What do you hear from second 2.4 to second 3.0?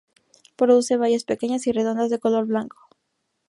blanco.